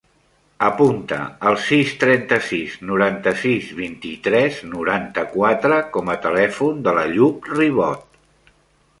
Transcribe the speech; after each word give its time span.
Apunta 0.67 1.17
el 1.49 1.57
sis, 1.65 1.89
trenta-sis, 2.03 2.77
noranta-sis, 2.91 3.67
vint-i-tres, 3.81 4.57
noranta-quatre 4.71 5.77
com 5.97 6.09
a 6.15 6.19
telèfon 6.23 6.81
de 6.89 6.95
l'Àyoub 6.99 7.47
Ribot. 7.53 8.19